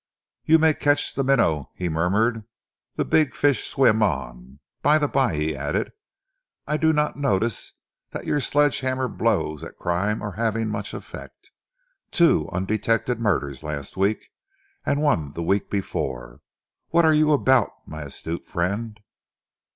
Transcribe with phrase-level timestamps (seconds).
[0.45, 2.43] "You may catch the minnow," he murmured.
[2.95, 4.59] "The big fish swim on.
[4.81, 5.91] By the bye," he added,
[6.65, 7.73] "I do not notice
[8.09, 11.51] that your sledge hammer blows at crime are having much effect.
[12.09, 14.31] Two undetected murders last week,
[14.87, 16.41] and one the week before.
[16.89, 18.99] What are you about, my astute friend?"